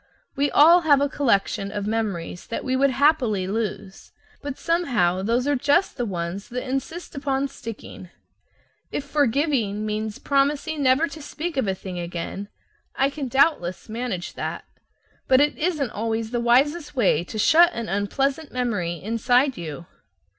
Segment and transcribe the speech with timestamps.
[0.35, 5.45] We all have a collection of memories that we would happily lose, but somehow those
[5.45, 8.09] are just the ones that insist upon sticking.
[8.91, 12.49] If "forgiving" means promising never to speak of a thing again,
[12.95, 14.65] I can doubtless manage that.
[15.27, 19.85] But it isn't always the wisest way to shut an unpleasant memory inside you.